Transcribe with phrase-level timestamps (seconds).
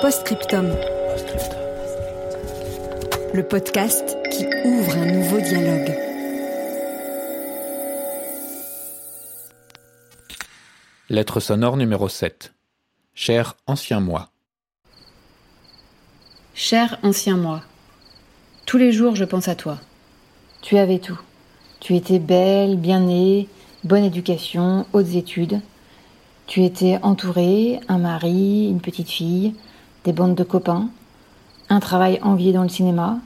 [0.00, 0.74] Postscriptum.
[3.34, 5.92] Le podcast qui ouvre un nouveau dialogue.
[11.08, 12.52] Lettre sonore numéro 7.
[13.14, 14.30] Cher ancien moi.
[16.54, 17.62] Cher ancien moi,
[18.66, 19.78] tous les jours je pense à toi.
[20.62, 21.20] Tu avais tout.
[21.80, 23.48] Tu étais belle, bien née,
[23.84, 25.60] bonne éducation, hautes études.
[26.46, 29.54] Tu étais entourée, un mari, une petite fille,
[30.04, 30.88] des bandes de copains,
[31.68, 33.18] un travail envié dans le cinéma.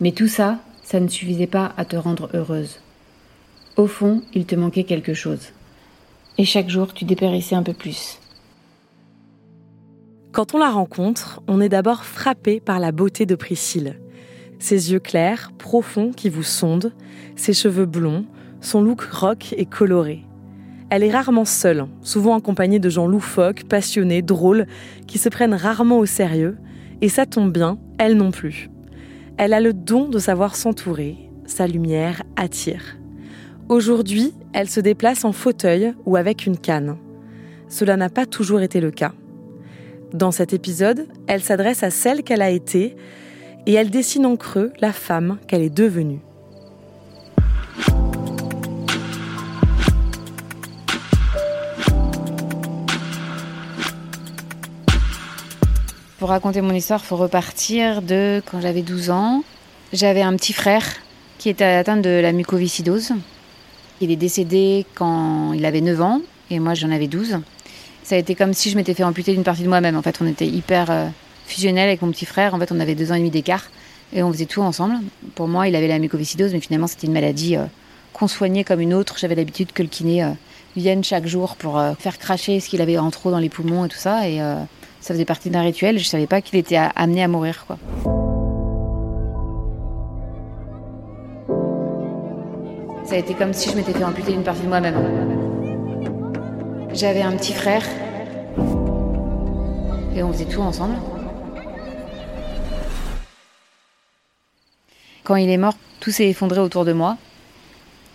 [0.00, 2.80] Mais tout ça, ça ne suffisait pas à te rendre heureuse.
[3.76, 5.52] Au fond, il te manquait quelque chose.
[6.38, 8.18] Et chaque jour, tu dépérissais un peu plus.
[10.32, 13.98] Quand on la rencontre, on est d'abord frappé par la beauté de Priscille.
[14.58, 16.92] Ses yeux clairs, profonds, qui vous sondent,
[17.36, 18.24] ses cheveux blonds,
[18.60, 20.24] son look rock et coloré.
[20.90, 24.66] Elle est rarement seule, souvent accompagnée de gens loufoques, passionnés, drôles,
[25.06, 26.56] qui se prennent rarement au sérieux,
[27.02, 28.70] et ça tombe bien, elle non plus.
[29.36, 32.96] Elle a le don de savoir s'entourer, sa lumière attire.
[33.68, 36.96] Aujourd'hui, elle se déplace en fauteuil ou avec une canne.
[37.68, 39.12] Cela n'a pas toujours été le cas.
[40.14, 42.96] Dans cet épisode, elle s'adresse à celle qu'elle a été
[43.66, 46.20] et elle dessine en creux la femme qu'elle est devenue.
[56.28, 59.42] Pour raconter mon histoire, faut repartir de quand j'avais 12 ans.
[59.94, 60.84] J'avais un petit frère
[61.38, 63.14] qui était atteint de la mucoviscidose.
[64.02, 67.40] Il est décédé quand il avait 9 ans et moi j'en avais 12.
[68.02, 69.96] Ça a été comme si je m'étais fait amputer d'une partie de moi-même.
[69.96, 71.06] En fait, on était hyper euh,
[71.46, 72.52] fusionnels avec mon petit frère.
[72.52, 73.64] En fait, on avait deux ans et demi d'écart
[74.12, 74.96] et on faisait tout ensemble.
[75.34, 77.64] Pour moi, il avait la mucoviscidose, mais finalement, c'était une maladie euh,
[78.12, 79.16] qu'on soignait comme une autre.
[79.18, 80.32] J'avais l'habitude que le kiné euh,
[80.76, 83.88] vienne chaque jour pour faire cracher ce qu'il avait en trop dans les poumons et
[83.88, 84.28] tout ça.
[84.28, 84.42] Et
[85.08, 85.98] ça faisait partie d'un rituel.
[85.98, 87.64] Je savais pas qu'il était amené à mourir.
[93.06, 94.96] Ça a été comme si je m'étais fait amputer d'une partie de moi-même.
[96.92, 97.86] J'avais un petit frère
[100.14, 100.96] et on faisait tout ensemble.
[105.24, 107.16] Quand il est mort, tout s'est effondré autour de moi.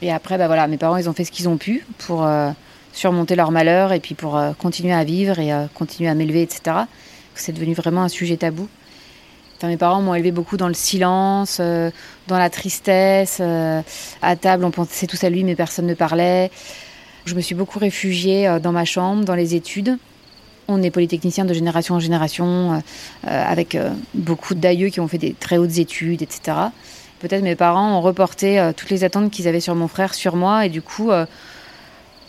[0.04, 2.52] Et après, bah voilà, mes parents, ils ont fait ce qu'ils ont pu pour euh,
[2.94, 6.44] surmonter leur malheur et puis pour euh, continuer à vivre et euh, continuer à m'élever,
[6.44, 6.78] etc.
[7.36, 8.70] C'est devenu vraiment un sujet tabou.
[9.58, 11.90] Enfin, mes parents m'ont élevé beaucoup dans le silence, euh,
[12.28, 13.42] dans la tristesse.
[13.42, 16.52] à table, on pensait tous à lui, mais personne ne parlait.
[17.26, 19.98] Je me suis beaucoup réfugiée dans ma chambre, dans les études.
[20.68, 22.82] On est polytechnicien de génération en génération,
[23.24, 23.78] avec
[24.14, 26.58] beaucoup d'aïeux qui ont fait des très hautes études, etc.
[27.20, 30.66] Peut-être mes parents ont reporté toutes les attentes qu'ils avaient sur mon frère sur moi,
[30.66, 31.12] et du coup,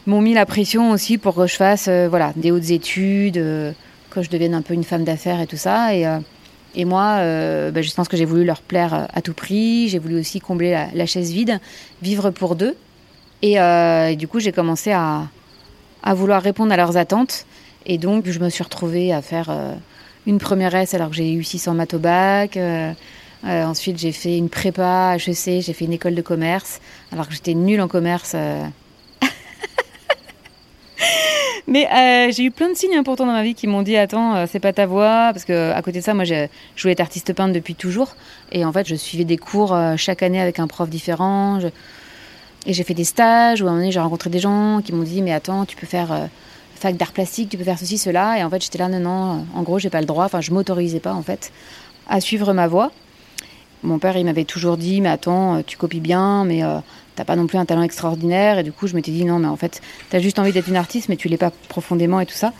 [0.06, 3.72] m'ont mis la pression aussi pour que je fasse euh, voilà, des hautes études, euh,
[4.10, 5.94] que je devienne un peu une femme d'affaires et tout ça.
[5.94, 6.18] Et, euh,
[6.74, 7.18] et moi,
[7.70, 9.88] bah, je pense que j'ai voulu leur plaire à tout prix.
[9.88, 11.60] J'ai voulu aussi combler la, chaise vide,
[12.02, 12.76] vivre pour deux.
[13.42, 13.56] Et,
[14.16, 15.28] du coup, j'ai commencé à,
[16.02, 17.46] à, vouloir répondre à leurs attentes.
[17.86, 19.56] Et donc, je me suis retrouvée à faire
[20.26, 22.58] une première S alors que j'ai eu 600 maths au bac.
[23.44, 26.80] ensuite, j'ai fait une prépa HEC, j'ai fait une école de commerce
[27.12, 28.34] alors que j'étais nulle en commerce.
[31.66, 34.36] Mais euh, j'ai eu plein de signes importants dans ma vie qui m'ont dit attends,
[34.36, 36.46] euh, c'est pas ta voix parce que à côté de ça, moi, je
[36.78, 38.16] voulais être artiste peintre depuis toujours
[38.52, 41.58] et en fait, je suivais des cours euh, chaque année avec un prof différent.
[42.66, 45.02] Et j'ai fait des stages où à un moment j'ai rencontré des gens qui m'ont
[45.02, 46.28] dit mais attends, tu peux faire
[46.74, 48.38] fac d'art plastique, tu peux faire ceci, cela.
[48.38, 50.24] Et en fait, j'étais là non non, en gros, j'ai pas le droit.
[50.24, 51.50] Enfin, je m'autorisais pas en fait
[52.08, 52.90] à suivre ma voie.
[53.82, 56.62] Mon père, il m'avait toujours dit mais attends, tu copies bien, mais
[57.16, 58.58] t'as pas non plus un talent extraordinaire.
[58.58, 59.80] Et du coup, je m'étais dit non, mais en fait,
[60.10, 62.52] t'as juste envie d'être une artiste, mais tu l'es pas profondément et tout ça.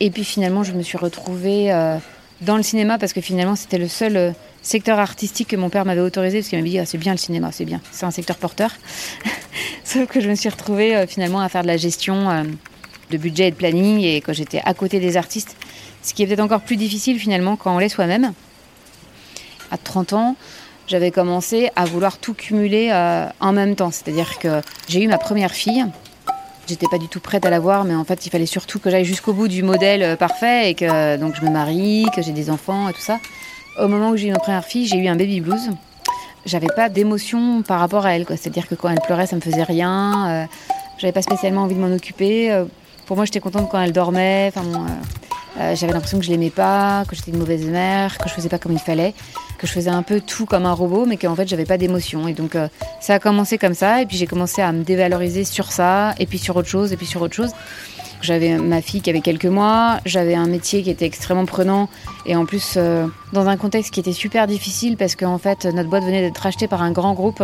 [0.00, 1.96] Et puis finalement, je me suis retrouvée euh,
[2.40, 5.84] dans le cinéma parce que finalement, c'était le seul euh, secteur artistique que mon père
[5.84, 8.10] m'avait autorisé parce qu'il m'avait dit ah, c'est bien le cinéma, c'est bien, c'est un
[8.10, 8.70] secteur porteur.
[9.84, 12.44] Sauf que je me suis retrouvée euh, finalement à faire de la gestion
[13.10, 15.56] de budget et de planning et quand j'étais à côté des artistes,
[16.02, 18.32] ce qui est peut-être encore plus difficile finalement quand on l'est soi-même.
[19.70, 20.36] À 30 ans,
[20.90, 23.92] j'avais commencé à vouloir tout cumuler euh, en même temps.
[23.92, 25.86] C'est-à-dire que j'ai eu ma première fille.
[26.66, 29.04] J'étais pas du tout prête à l'avoir, mais en fait, il fallait surtout que j'aille
[29.04, 32.50] jusqu'au bout du modèle euh, parfait et que donc je me marie, que j'ai des
[32.50, 33.18] enfants et tout ça.
[33.78, 35.70] Au moment où j'ai eu ma première fille, j'ai eu un baby blues.
[36.44, 38.26] J'avais pas d'émotion par rapport à elle.
[38.28, 40.28] C'est-à-dire que quand elle pleurait, ça me faisait rien.
[40.28, 40.44] Euh,
[40.98, 42.50] j'avais pas spécialement envie de m'en occuper.
[42.50, 42.64] Euh,
[43.06, 44.52] pour moi, j'étais contente quand elle dormait.
[45.58, 48.48] Euh, j'avais l'impression que je l'aimais pas, que j'étais une mauvaise mère, que je faisais
[48.48, 49.14] pas comme il fallait,
[49.58, 52.28] que je faisais un peu tout comme un robot, mais qu'en fait, j'avais pas d'émotion.
[52.28, 52.56] Et donc,
[53.00, 54.02] ça a commencé comme ça.
[54.02, 56.96] Et puis, j'ai commencé à me dévaloriser sur ça, et puis sur autre chose, et
[56.96, 57.52] puis sur autre chose.
[58.22, 61.88] J'avais ma fille qui avait quelques mois, j'avais un métier qui était extrêmement prenant
[62.26, 65.88] et en plus euh, dans un contexte qui était super difficile parce qu'en fait notre
[65.88, 67.42] boîte venait d'être achetée par un grand groupe.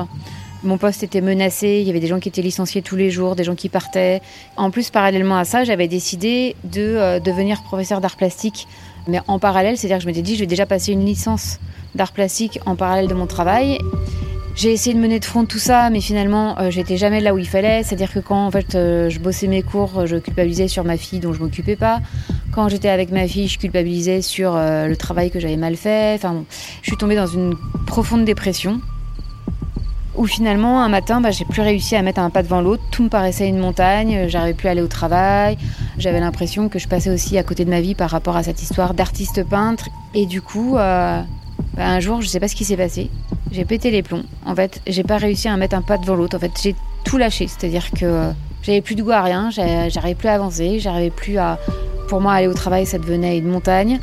[0.67, 3.37] Mon poste était menacé, il y avait des gens qui étaient licenciés tous les jours,
[3.37, 4.21] des gens qui partaient.
[4.57, 8.67] En plus, parallèlement à ça, j'avais décidé de euh, devenir professeur d'art plastique.
[9.07, 11.61] Mais en parallèle, c'est-à-dire que je m'étais dit, je vais déjà passer une licence
[11.95, 13.79] d'art plastique en parallèle de mon travail.
[14.57, 17.39] J'ai essayé de mener de front tout ça, mais finalement, euh, j'étais jamais là où
[17.39, 17.85] il fallait.
[17.85, 21.21] C'est-à-dire que quand en fait, euh, je bossais mes cours, je culpabilisais sur ma fille
[21.21, 22.01] dont je m'occupais pas.
[22.51, 26.15] Quand j'étais avec ma fille, je culpabilisais sur le travail que j'avais mal fait.
[26.17, 26.45] Enfin,
[26.83, 27.55] je suis tombée dans une
[27.87, 28.81] profonde dépression.
[30.17, 32.83] Où finalement, un matin, bah, j'ai plus réussi à mettre un pas devant l'autre.
[32.91, 34.29] Tout me paraissait une montagne.
[34.29, 35.59] J'arrivais plus à aller au travail.
[35.99, 38.63] J'avais l'impression que je passais aussi à côté de ma vie par rapport à cette
[38.63, 39.89] histoire d'artiste peintre.
[40.15, 41.25] Et du coup, bah,
[41.77, 43.11] un jour, je sais pas ce qui s'est passé.
[43.53, 44.25] J'ai pété les plombs.
[44.45, 46.37] En fait, j'ai pas réussi à mettre un pas devant l'autre.
[46.37, 46.75] En fait, j'ai
[47.05, 47.47] tout lâché.
[47.47, 48.31] C'est-à-dire que
[48.63, 49.51] j'avais plus de goût à rien.
[49.51, 50.79] J'arrivais plus à avancer.
[50.81, 51.59] J'arrivais plus à.
[52.09, 54.01] Pour moi, aller au travail, ça devenait une montagne.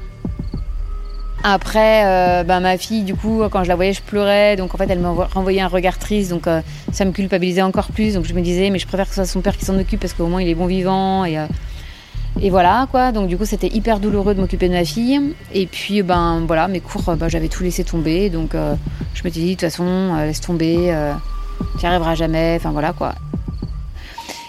[1.46, 4.56] Après, euh, bah, ma fille, du coup, quand je la voyais, je pleurais.
[4.56, 6.30] Donc, en fait, elle me renvoyait un regard triste.
[6.30, 6.62] Donc, euh,
[6.94, 8.14] ça me culpabilisait encore plus.
[8.14, 10.00] Donc, je me disais, mais je préfère que ce soit son père qui s'en occupe
[10.00, 11.26] parce qu'au moins, il est bon vivant.
[11.26, 11.46] Et, euh,
[12.50, 13.12] voilà, quoi.
[13.12, 15.20] Donc, du coup, c'était hyper douloureux de m'occuper de ma fille.
[15.54, 18.30] Et puis, ben voilà, mes cours, ben, j'avais tout laissé tomber.
[18.30, 20.96] Donc, je me suis dit, de toute façon, laisse tomber,
[21.74, 22.56] tu n'y arriveras jamais.
[22.58, 23.16] Enfin, voilà, quoi.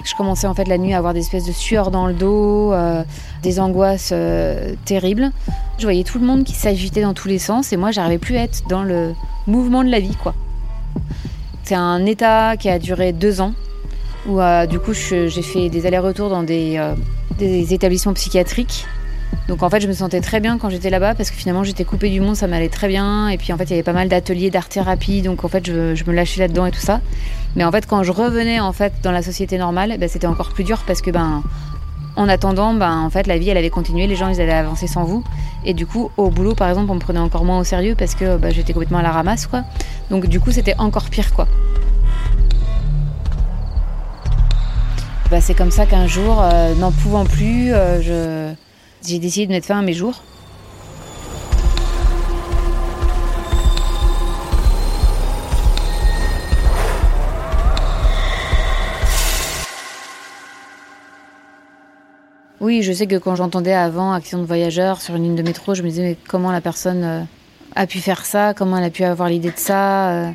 [0.05, 2.73] Je commençais en fait la nuit à avoir des espèces de sueurs dans le dos,
[3.43, 4.13] des angoisses
[4.85, 5.33] terribles.
[5.79, 8.37] Je voyais tout le monde qui s'agitait dans tous les sens et moi, j'arrivais plus
[8.37, 9.15] à être dans le
[9.47, 10.17] mouvement de la vie.
[11.65, 13.55] C'est un état qui a duré deux ans
[14.29, 18.87] où, du coup, j'ai fait des allers-retours dans des établissements psychiatriques.
[19.49, 21.85] Donc en fait, je me sentais très bien quand j'étais là-bas parce que finalement j'étais
[21.85, 23.29] coupée du monde, ça m'allait très bien.
[23.29, 25.95] Et puis en fait, il y avait pas mal d'ateliers d'art-thérapie, donc en fait, je,
[25.95, 27.01] je me lâchais là-dedans et tout ça.
[27.57, 30.51] Mais en fait, quand je revenais en fait dans la société normale, ben, c'était encore
[30.53, 31.43] plus dur parce que ben
[32.17, 34.87] en attendant, ben en fait, la vie elle avait continué, les gens ils allaient avancer
[34.87, 35.25] sans vous.
[35.65, 38.15] Et du coup, au boulot par exemple, on me prenait encore moins au sérieux parce
[38.15, 39.63] que ben, j'étais complètement à la ramasse quoi.
[40.11, 41.47] Donc du coup, c'était encore pire quoi.
[45.31, 48.53] Bah, c'est comme ça qu'un jour, euh, n'en pouvant plus, euh,
[49.07, 50.23] j'ai décidé de mettre fin à mes jours.
[62.61, 65.75] Oui, je sais que quand j'entendais avant accident de voyageur sur une ligne de métro,
[65.75, 67.21] je me disais comment la personne euh,
[67.77, 70.33] a pu faire ça, comment elle a pu avoir l'idée de ça?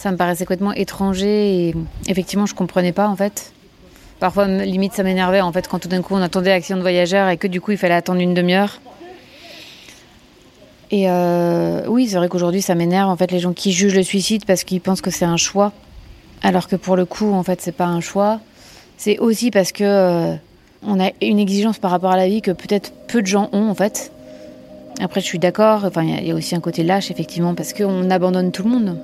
[0.00, 1.74] ça me paraissait complètement étranger et
[2.08, 3.52] effectivement je comprenais pas en fait.
[4.20, 7.30] Parfois, limite, ça m'énervait en fait quand tout d'un coup on attendait accident de voyageur
[7.30, 8.78] et que du coup il fallait attendre une demi-heure.
[10.90, 14.02] Et euh, oui, c'est vrai qu'aujourd'hui ça m'énerve en fait les gens qui jugent le
[14.02, 15.72] suicide parce qu'ils pensent que c'est un choix,
[16.42, 18.40] alors que pour le coup en fait c'est pas un choix.
[18.98, 20.34] C'est aussi parce que euh,
[20.86, 23.70] on a une exigence par rapport à la vie que peut-être peu de gens ont
[23.70, 24.12] en fait.
[25.00, 25.86] Après, je suis d'accord.
[25.86, 28.98] Enfin, il y, a aussi un côté lâche effectivement parce qu'on abandonne tout le monde.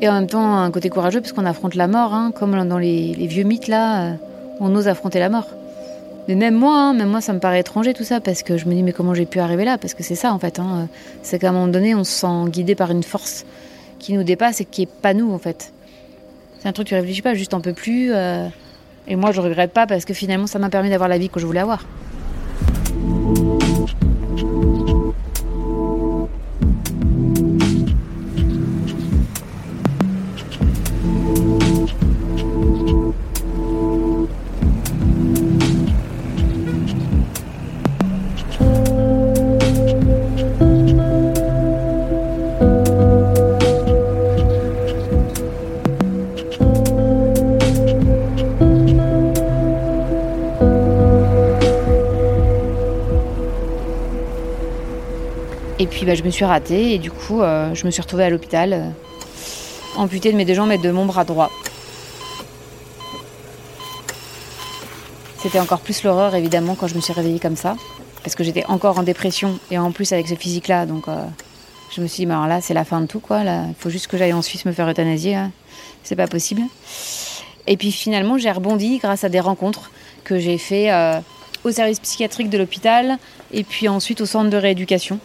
[0.00, 2.78] Et en même temps, un côté courageux parce qu'on affronte la mort, hein, comme dans
[2.78, 4.14] les, les, vieux mythes là.
[4.60, 5.46] On ose affronter la mort.
[6.28, 8.66] Mais même moi, hein, même moi, ça me paraît étranger tout ça, parce que je
[8.66, 9.78] me dis, mais comment j'ai pu arriver là?
[9.78, 10.58] Parce que c'est ça, en fait.
[10.58, 10.88] Hein.
[11.22, 13.46] C'est qu'à un moment donné, on se sent guidé par une force
[13.98, 15.72] qui nous dépasse et qui est pas nous, en fait.
[16.58, 18.12] C'est un truc, tu réfléchis pas, juste un peu plus.
[18.12, 18.46] Euh,
[19.06, 21.40] et moi, je regrette pas, parce que finalement, ça m'a permis d'avoir la vie que
[21.40, 21.84] je voulais avoir.
[56.08, 58.72] Bah, je me suis ratée et du coup euh, je me suis retrouvée à l'hôpital,
[58.72, 58.88] euh,
[59.94, 61.50] amputée de mes deux jambes et de mon bras droit.
[65.42, 67.76] C'était encore plus l'horreur évidemment quand je me suis réveillée comme ça,
[68.24, 71.22] parce que j'étais encore en dépression et en plus avec ce physique-là, donc euh,
[71.94, 73.42] Je me suis dit, bah, alors là, c'est la fin de tout, quoi.
[73.42, 75.34] Il faut juste que j'aille en Suisse me faire euthanasier.
[75.34, 75.52] Hein.
[76.04, 76.62] C'est pas possible.
[77.66, 79.90] Et puis finalement, j'ai rebondi grâce à des rencontres
[80.24, 80.90] que j'ai fait
[81.64, 83.18] au service psychiatrique de l'hôpital
[83.52, 85.20] et puis ensuite au centre de rééducation.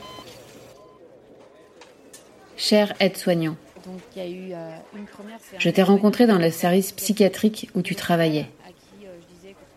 [2.65, 3.57] Cher aide-soignant,
[5.59, 8.45] je t'ai rencontré dans le service psychiatrique où tu travaillais.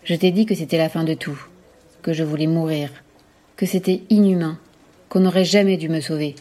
[0.04, 1.36] Je t'ai dit que c'était la fin de tout,
[2.02, 2.90] que je voulais mourir,
[3.56, 4.60] que c'était inhumain,
[5.08, 6.36] qu'on n'aurait jamais dû me sauver.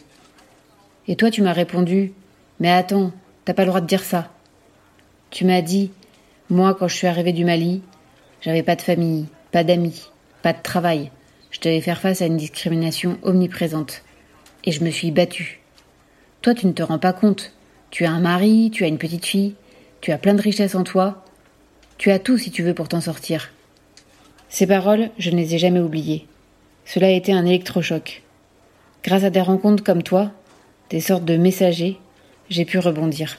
[1.08, 2.12] Et toi, tu m'as répondu
[2.60, 3.10] Mais attends,
[3.44, 4.30] t'as pas le droit de dire ça.
[5.30, 5.90] Tu m'as dit
[6.48, 7.82] Moi, quand je suis arrivée du Mali,
[8.40, 10.10] j'avais pas de famille, pas d'amis,
[10.42, 11.10] pas de travail.
[11.50, 14.04] Je devais faire face à une discrimination omniprésente.
[14.62, 15.60] Et je me suis battue.
[16.46, 17.50] Toi, tu ne te rends pas compte.
[17.90, 19.56] Tu as un mari, tu as une petite fille,
[20.00, 21.24] tu as plein de richesses en toi.
[21.98, 23.50] Tu as tout si tu veux pour t'en sortir.
[24.48, 26.28] Ces paroles, je ne les ai jamais oubliées.
[26.84, 28.22] Cela a été un électrochoc.
[29.02, 30.30] Grâce à des rencontres comme toi,
[30.88, 31.98] des sortes de messagers,
[32.48, 33.38] j'ai pu rebondir.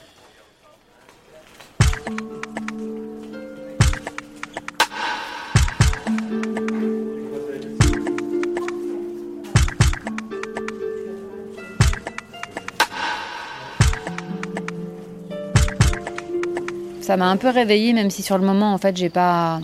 [17.08, 19.62] Ça m'a un peu réveillée, même si sur le moment, en fait, j'ai pas.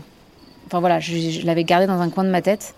[0.66, 2.74] Enfin voilà, je, l'avais gardé dans un coin de ma tête.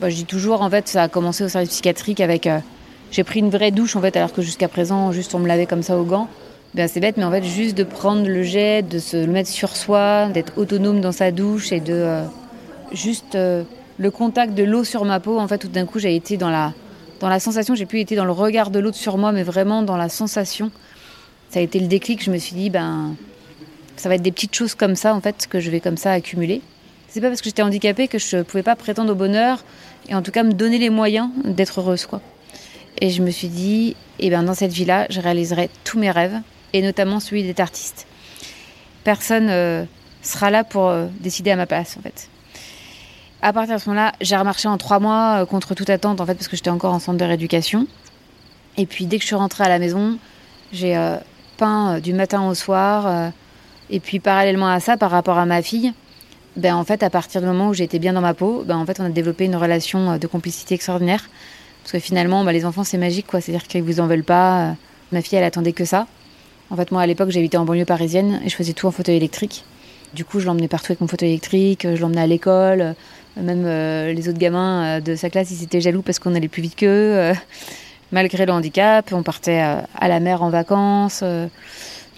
[0.00, 2.46] Bah, je dis toujours, en fait, ça a commencé au service psychiatrique avec.
[2.46, 2.60] Euh,
[3.10, 5.66] j'ai pris une vraie douche, en fait, alors que jusqu'à présent, juste on me lavait
[5.66, 6.26] comme ça au gants.
[6.72, 9.50] Ben, c'est bête, mais en fait, juste de prendre le jet, de se le mettre
[9.50, 11.92] sur soi, d'être autonome dans sa douche et de.
[11.92, 12.24] Euh,
[12.92, 13.62] juste euh,
[13.98, 16.48] le contact de l'eau sur ma peau, en fait, tout d'un coup, j'ai été dans
[16.48, 16.72] la,
[17.20, 19.82] dans la sensation, j'ai pu être dans le regard de l'autre sur moi, mais vraiment
[19.82, 20.70] dans la sensation.
[21.50, 23.14] Ça a été le déclic, je me suis dit, ben
[23.96, 26.12] ça va être des petites choses comme ça, en fait, que je vais comme ça
[26.12, 26.62] accumuler.
[27.08, 29.64] C'est pas parce que j'étais handicapée que je pouvais pas prétendre au bonheur
[30.08, 32.20] et en tout cas me donner les moyens d'être heureuse, quoi.
[33.00, 36.40] Et je me suis dit, eh ben dans cette vie-là, je réaliserai tous mes rêves
[36.72, 38.06] et notamment celui d'être artiste.
[39.04, 39.84] Personne euh,
[40.22, 42.28] sera là pour euh, décider à ma place, en fait.
[43.42, 46.26] À partir de ce moment-là, j'ai remarché en trois mois euh, contre toute attente, en
[46.26, 47.86] fait, parce que j'étais encore en centre de rééducation.
[48.76, 50.18] Et puis dès que je suis rentrée à la maison,
[50.72, 50.98] j'ai
[51.58, 53.30] peint du matin au soir
[53.90, 55.92] et puis parallèlement à ça, par rapport à ma fille,
[56.56, 58.86] ben en fait, à partir du moment où j'étais bien dans ma peau, ben en
[58.86, 61.28] fait, on a développé une relation euh, de complicité extraordinaire.
[61.82, 63.26] Parce que finalement, ben, les enfants, c'est magique.
[63.30, 64.60] C'est-à-dire qu'ils vous en veulent pas.
[64.60, 64.72] Euh,
[65.12, 66.06] ma fille, elle attendait que ça.
[66.70, 69.16] En fait, moi, à l'époque, j'habitais en banlieue parisienne et je faisais tout en fauteuil
[69.16, 69.64] électrique.
[70.14, 72.94] Du coup, je l'emmenais partout avec mon fauteuil électrique, je l'emmenais à l'école.
[73.36, 76.62] Même euh, les autres gamins de sa classe, ils étaient jaloux parce qu'on allait plus
[76.62, 77.32] vite qu'eux.
[78.12, 81.24] malgré le handicap, on partait à la mer en vacances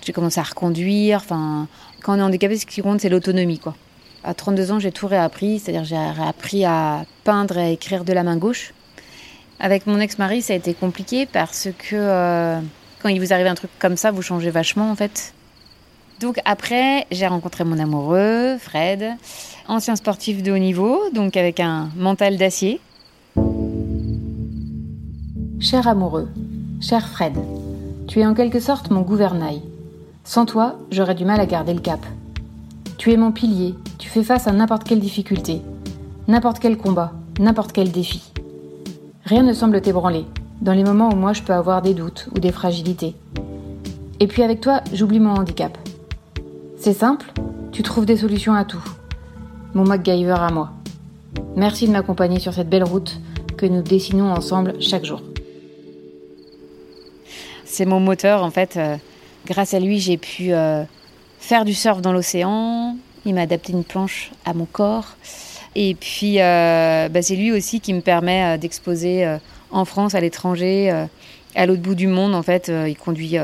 [0.06, 1.18] j'ai commencé à reconduire.
[1.18, 1.66] Enfin,
[2.00, 3.74] quand on est handicapé, ce qui compte, c'est l'autonomie, quoi.
[4.22, 8.12] À 32 ans, j'ai tout réappris, c'est-à-dire j'ai réappris à peindre et à écrire de
[8.12, 8.72] la main gauche.
[9.58, 12.60] Avec mon ex-mari, ça a été compliqué parce que euh,
[13.02, 15.34] quand il vous arrive un truc comme ça, vous changez vachement, en fait.
[16.20, 19.04] Donc après, j'ai rencontré mon amoureux, Fred,
[19.66, 22.80] ancien sportif de haut niveau, donc avec un mental d'acier.
[25.58, 26.28] Cher amoureux,
[26.80, 27.34] cher Fred,
[28.06, 29.62] tu es en quelque sorte mon gouvernail.
[30.26, 32.04] Sans toi, j'aurais du mal à garder le cap.
[32.98, 35.62] Tu es mon pilier, tu fais face à n'importe quelle difficulté,
[36.26, 38.32] n'importe quel combat, n'importe quel défi.
[39.24, 40.24] Rien ne semble t'ébranler,
[40.60, 43.14] dans les moments où moi je peux avoir des doutes ou des fragilités.
[44.18, 45.78] Et puis avec toi, j'oublie mon handicap.
[46.76, 47.32] C'est simple,
[47.70, 48.82] tu trouves des solutions à tout.
[49.74, 50.72] Mon MacGyver à moi.
[51.54, 53.20] Merci de m'accompagner sur cette belle route
[53.56, 55.22] que nous dessinons ensemble chaque jour.
[57.64, 58.76] C'est mon moteur en fait.
[59.46, 60.82] Grâce à lui, j'ai pu euh,
[61.38, 62.96] faire du surf dans l'océan.
[63.24, 65.16] Il m'a adapté une planche à mon corps.
[65.76, 69.38] Et puis, euh, bah, c'est lui aussi qui me permet euh, d'exposer
[69.70, 71.06] en France, à l'étranger,
[71.54, 72.34] à l'autre bout du monde.
[72.34, 73.36] En fait, il conduit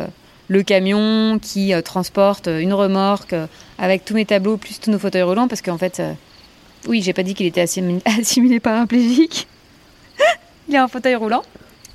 [0.49, 3.35] le camion qui transporte une remorque
[3.79, 5.47] avec tous mes tableaux plus tous nos fauteuils roulants.
[5.47, 6.03] Parce qu'en fait,
[6.89, 9.47] oui, j'ai pas dit qu'il était assimilé, assimilé paraplégique.
[10.69, 11.43] il est en fauteuil roulant.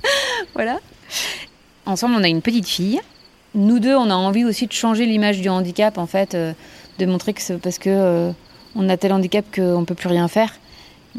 [0.54, 0.78] voilà.
[1.84, 3.00] Ensemble, on a une petite fille
[3.58, 6.52] nous deux, on a envie aussi de changer l'image du handicap, en fait, euh,
[6.98, 8.30] de montrer que c'est parce que euh,
[8.76, 10.54] on a tel handicap qu'on peut plus rien faire.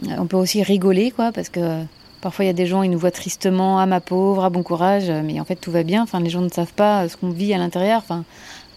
[0.08, 1.84] Euh, on peut aussi rigoler, quoi, parce que
[2.22, 4.64] parfois il y a des gens, ils nous voient tristement, ah ma pauvre, ah bon
[4.64, 6.02] courage, mais en fait tout va bien.
[6.04, 8.00] Enfin, les gens ne savent pas ce qu'on vit à l'intérieur.
[8.00, 8.24] Enfin,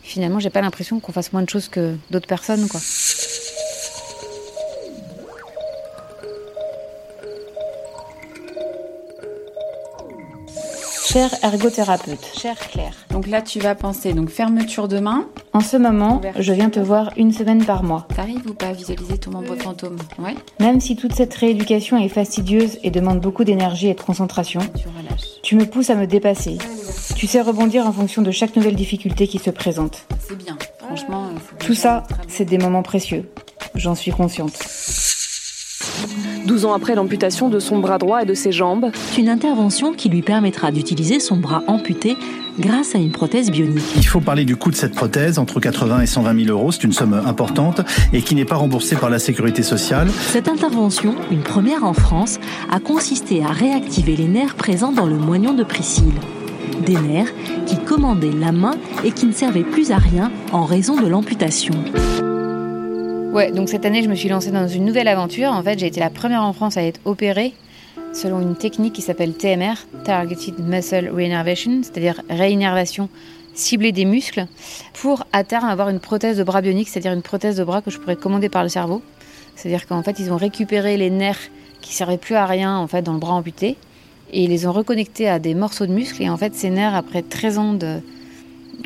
[0.02, 2.80] finalement, j'ai pas l'impression qu'on fasse moins de choses que d'autres personnes, quoi.
[11.12, 12.94] Cher ergothérapeute, chère Claire.
[13.10, 15.26] Donc là, tu vas penser donc fermeture de main.
[15.52, 18.06] En ce moment, je viens te voir une semaine par mois.
[18.16, 19.98] T'arrives ou pas à visualiser ton membre fantôme?
[20.18, 20.34] Ouais.
[20.58, 24.88] Même si toute cette rééducation est fastidieuse et demande beaucoup d'énergie et de concentration, Tu
[24.88, 25.40] relâches.
[25.42, 26.56] tu me pousses à me dépasser.
[27.14, 30.06] Tu sais rebondir en fonction de chaque nouvelle difficulté qui se présente.
[30.26, 30.56] C'est bien.
[30.78, 33.28] Franchement, euh, Tout ça, c'est des moments précieux.
[33.74, 34.54] J'en suis consciente.
[36.46, 40.08] 12 ans après l'amputation de son bras droit et de ses jambes, Une intervention qui
[40.08, 42.16] lui permettra d'utiliser son bras amputé
[42.58, 43.84] grâce à une prothèse bionique.
[43.96, 46.72] Il faut parler du coût de cette prothèse, entre 80 et 120 000 euros.
[46.72, 47.80] C'est une somme importante
[48.12, 50.08] et qui n'est pas remboursée par la sécurité sociale.
[50.10, 52.38] Cette intervention, une première en France,
[52.70, 56.12] a consisté à réactiver les nerfs présents dans le moignon de Priscille.
[56.84, 57.32] Des nerfs
[57.66, 61.74] qui commandaient la main et qui ne servaient plus à rien en raison de l'amputation.
[63.32, 65.52] Ouais, donc cette année, je me suis lancée dans une nouvelle aventure.
[65.52, 67.54] En fait, j'ai été la première en France à être opérée
[68.12, 69.72] selon une technique qui s'appelle TMR,
[70.04, 73.08] Targeted Muscle Reinnervation, c'est-à-dire réinnervation
[73.54, 74.46] ciblée des muscles,
[74.92, 77.90] pour à terme avoir une prothèse de bras bionique, c'est-à-dire une prothèse de bras que
[77.90, 79.00] je pourrais commander par le cerveau.
[79.56, 81.48] C'est-à-dire qu'en fait, ils ont récupéré les nerfs
[81.80, 83.78] qui servaient plus à rien en fait dans le bras amputé
[84.30, 86.22] et ils les ont reconnectés à des morceaux de muscles.
[86.22, 87.78] Et en fait, ces nerfs, après 13 ans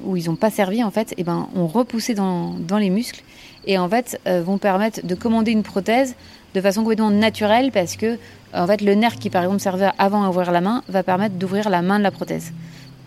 [0.04, 3.24] où ils n'ont pas servi, en fait, et ben, ont repoussé dans les muscles
[3.66, 6.14] et en fait euh, vont permettre de commander une prothèse
[6.54, 8.18] de façon complètement naturelle parce que
[8.54, 11.34] en fait le nerf qui par exemple servait avant à ouvrir la main va permettre
[11.36, 12.52] d'ouvrir la main de la prothèse.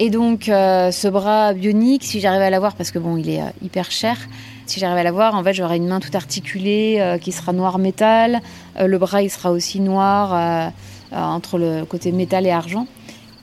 [0.02, 3.42] Et donc euh, ce bras bionique, si j'arrive à l'avoir, parce que bon il est
[3.42, 4.18] euh, hyper cher,
[4.66, 7.80] si j'arrive à l'avoir, en fait j'aurai une main toute articulée euh, qui sera noir
[7.80, 8.40] métal,
[8.80, 10.70] Euh, le bras il sera aussi noir euh,
[11.14, 12.88] euh, entre le côté métal et argent.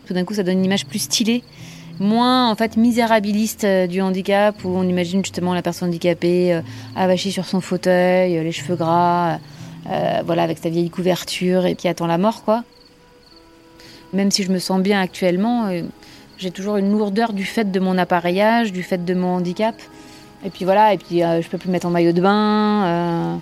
[0.06, 1.42] Tout d'un coup ça donne une image plus stylée
[1.98, 6.60] moins en fait misérabiliste euh, du handicap où on imagine justement la personne handicapée euh,
[6.94, 9.38] avachie sur son fauteuil, euh, les cheveux gras,
[10.24, 12.64] voilà avec sa vieille couverture et qui attend la mort quoi.
[14.12, 15.70] Même si je me sens bien actuellement,
[16.38, 19.76] j'ai toujours une lourdeur du fait de mon appareillage, du fait de mon handicap.
[20.44, 23.40] Et puis voilà, et puis je peux plus mettre en maillot de bain,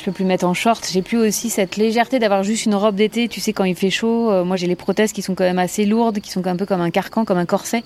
[0.00, 0.88] je peux plus mettre en short.
[0.90, 3.28] J'ai plus aussi cette légèreté d'avoir juste une robe d'été.
[3.28, 5.58] Tu sais quand il fait chaud, euh, moi j'ai les prothèses qui sont quand même
[5.58, 7.84] assez lourdes, qui sont un peu comme un carcan, comme un corset.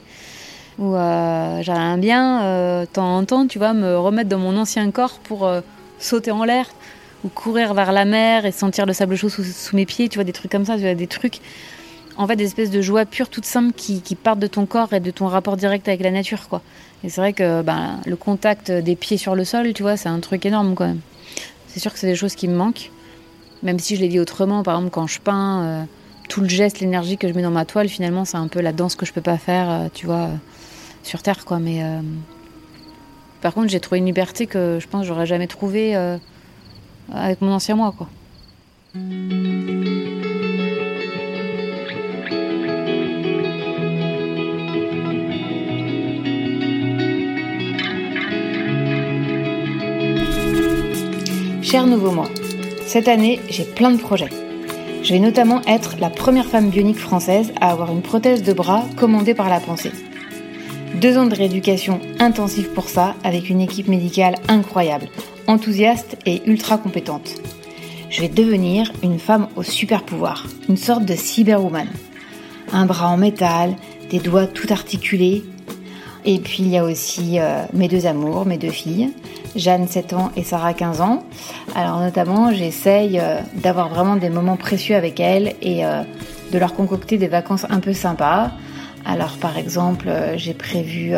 [0.79, 4.89] Où euh, j'aimerais bien, euh, temps en temps, tu vois, me remettre dans mon ancien
[4.91, 5.61] corps pour euh,
[5.99, 6.67] sauter en l'air
[7.25, 10.09] ou courir vers la mer et sentir le sable chaud sous, mes pieds.
[10.09, 11.41] Tu vois des trucs comme ça, tu vois, des trucs
[12.17, 14.93] en fait des espèces de joie pure, toute simple qui, qui partent de ton corps
[14.93, 16.63] et de ton rapport direct avec la nature, quoi.
[17.03, 20.09] Et c'est vrai que ben, le contact des pieds sur le sol, tu vois, c'est
[20.09, 21.01] un truc énorme quand même.
[21.75, 22.93] C'est sûr que c'est des choses qui me manquent,
[23.65, 24.63] même si je les vis autrement.
[24.63, 25.85] Par exemple, quand je peins, euh,
[26.29, 28.73] tout le geste, l'énergie que je mets dans ma toile, finalement, c'est un peu la
[28.73, 30.37] danse que je peux pas faire, euh, tu vois, euh,
[31.03, 31.59] sur Terre, quoi.
[31.59, 31.83] Mais
[33.43, 35.97] par contre, j'ai trouvé une liberté que je pense que j'aurais jamais trouvée
[37.13, 37.93] avec mon ancien moi.
[51.75, 52.29] Cher nouveau moi,
[52.87, 54.31] cette année, j'ai plein de projets.
[55.03, 58.85] Je vais notamment être la première femme bionique française à avoir une prothèse de bras
[58.97, 59.91] commandée par la pensée.
[61.01, 65.09] Deux ans de rééducation intensive pour ça, avec une équipe médicale incroyable,
[65.49, 67.43] enthousiaste et ultra compétente.
[68.09, 71.89] Je vais devenir une femme au super pouvoir, une sorte de cyberwoman.
[72.73, 73.75] Un bras en métal,
[74.11, 75.43] des doigts tout articulés.
[76.25, 79.11] Et puis il y a aussi euh, mes deux amours, mes deux filles,
[79.57, 81.23] Jeanne 7 ans et Sarah 15 ans.
[81.75, 86.03] Alors notamment, j'essaye euh, d'avoir vraiment des moments précieux avec elles et euh,
[86.53, 88.51] de leur concocter des vacances un peu sympas.
[89.05, 91.15] Alors par exemple, euh, j'ai prévu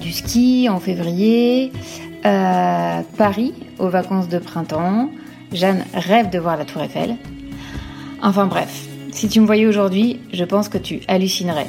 [0.00, 1.72] du ski en février,
[2.22, 5.10] Paris aux vacances de printemps.
[5.52, 7.16] Jeanne rêve de voir la tour Eiffel.
[8.22, 11.66] Enfin bref, si tu me voyais aujourd'hui, je pense que tu hallucinerais.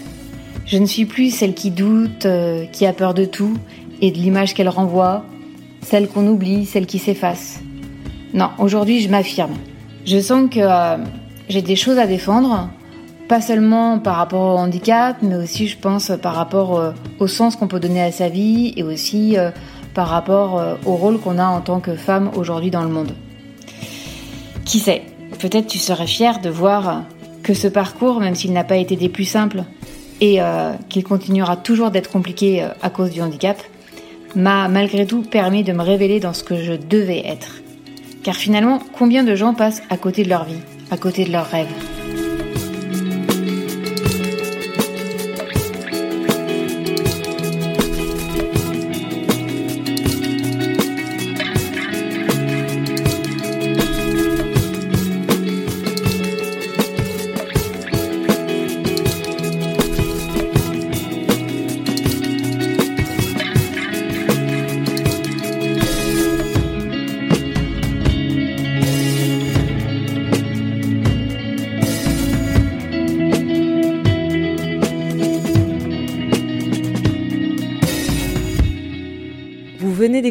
[0.65, 2.27] Je ne suis plus celle qui doute,
[2.71, 3.57] qui a peur de tout
[4.01, 5.23] et de l'image qu'elle renvoie,
[5.81, 7.59] celle qu'on oublie, celle qui s'efface.
[8.33, 9.53] Non, aujourd'hui je m'affirme.
[10.05, 10.97] Je sens que euh,
[11.47, 12.69] j'ai des choses à défendre,
[13.27, 17.55] pas seulement par rapport au handicap, mais aussi je pense par rapport euh, au sens
[17.55, 19.51] qu'on peut donner à sa vie et aussi euh,
[19.93, 23.13] par rapport au rôle qu'on a en tant que femme aujourd'hui dans le monde.
[24.65, 25.03] Qui sait,
[25.39, 27.03] peut-être tu serais fière de voir
[27.43, 29.63] que ce parcours, même s'il n'a pas été des plus simples
[30.19, 30.39] et
[30.89, 33.57] qu'il continuera toujours d'être compliqué à cause du handicap,
[34.35, 37.61] m'a malgré tout permis de me révéler dans ce que je devais être.
[38.23, 41.49] Car finalement, combien de gens passent à côté de leur vie, à côté de leurs
[41.49, 42.24] rêves?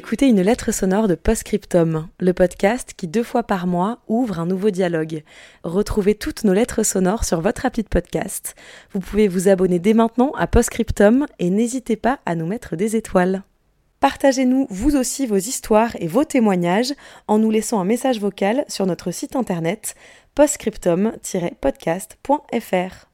[0.04, 4.44] D'écouter une lettre sonore de Postscriptum, le podcast qui deux fois par mois ouvre un
[4.44, 5.22] nouveau dialogue.
[5.62, 8.54] Retrouvez toutes nos lettres sonores sur votre appli de podcast.
[8.92, 12.96] Vous pouvez vous abonner dès maintenant à Postscriptum et n'hésitez pas à nous mettre des
[12.96, 13.44] étoiles.
[14.00, 16.92] Partagez-nous vous aussi vos histoires et vos témoignages
[17.26, 19.94] en nous laissant un message vocal sur notre site internet
[20.34, 23.13] postscriptum-podcast.fr.